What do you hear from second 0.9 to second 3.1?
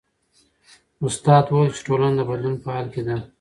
استاد وویل چې ټولنه د بدلون په حال کې